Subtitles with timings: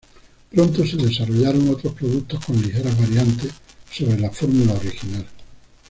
[0.49, 3.51] Pronto se desarrollaron otros productos con ligeras variantes
[3.91, 5.27] sobre la fórmula original.